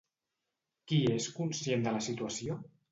[0.91, 2.63] Qui és conscient de la situació?